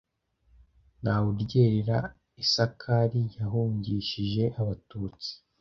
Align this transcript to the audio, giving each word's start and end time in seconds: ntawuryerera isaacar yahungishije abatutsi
ntawuryerera 1.01 1.97
isaacar 2.43 3.11
yahungishije 3.37 4.43
abatutsi 4.61 5.31